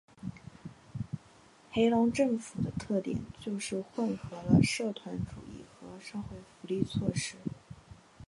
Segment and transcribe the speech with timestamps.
[1.71, 7.37] 裴隆政府的特点就是混合了社团主义和社会福利措施。